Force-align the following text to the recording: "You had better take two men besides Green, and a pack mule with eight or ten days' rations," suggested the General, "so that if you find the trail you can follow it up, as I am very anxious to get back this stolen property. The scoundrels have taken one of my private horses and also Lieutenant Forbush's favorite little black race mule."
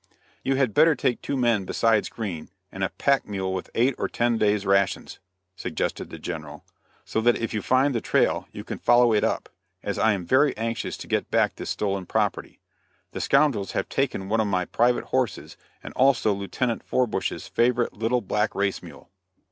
"You 0.43 0.55
had 0.55 0.73
better 0.73 0.95
take 0.95 1.21
two 1.21 1.37
men 1.37 1.63
besides 1.63 2.09
Green, 2.09 2.49
and 2.71 2.83
a 2.83 2.89
pack 2.89 3.27
mule 3.27 3.53
with 3.53 3.69
eight 3.75 3.93
or 3.99 4.09
ten 4.09 4.39
days' 4.39 4.65
rations," 4.65 5.19
suggested 5.55 6.09
the 6.09 6.17
General, 6.17 6.65
"so 7.05 7.21
that 7.21 7.35
if 7.37 7.53
you 7.53 7.61
find 7.61 7.93
the 7.93 8.01
trail 8.01 8.47
you 8.51 8.63
can 8.63 8.79
follow 8.79 9.13
it 9.13 9.23
up, 9.23 9.47
as 9.83 9.99
I 9.99 10.13
am 10.13 10.25
very 10.25 10.57
anxious 10.57 10.97
to 10.97 11.07
get 11.07 11.29
back 11.29 11.53
this 11.53 11.69
stolen 11.69 12.07
property. 12.07 12.59
The 13.11 13.21
scoundrels 13.21 13.73
have 13.73 13.89
taken 13.89 14.27
one 14.27 14.41
of 14.41 14.47
my 14.47 14.65
private 14.65 15.03
horses 15.03 15.55
and 15.83 15.93
also 15.93 16.33
Lieutenant 16.33 16.81
Forbush's 16.81 17.47
favorite 17.47 17.93
little 17.93 18.21
black 18.21 18.55
race 18.55 18.81
mule." 18.81 19.11